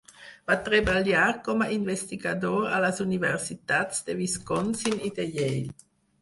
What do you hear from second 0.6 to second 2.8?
treballar com a investigador a